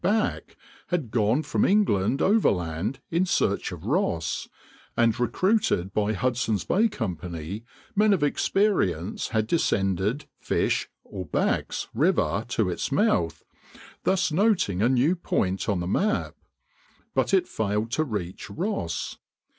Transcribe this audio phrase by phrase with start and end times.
[0.03, 0.57] Back
[0.87, 4.49] had gone from England overland in search of Ross;
[4.97, 7.63] and recruited by Hudson's Bay Company
[7.95, 13.43] men of experience had descended Fish (or Back's) River to its mouth,
[14.03, 16.33] thus noting a new point on the map;
[17.13, 19.19] but it failed to reach Ross.